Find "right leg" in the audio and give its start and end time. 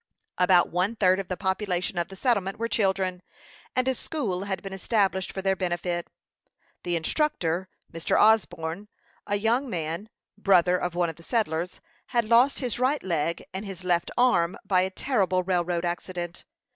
12.79-13.45